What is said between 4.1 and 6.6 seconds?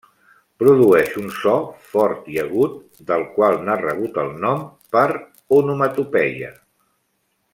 el nom, per onomatopeia.